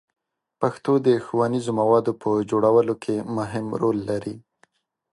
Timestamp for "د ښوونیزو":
1.07-1.71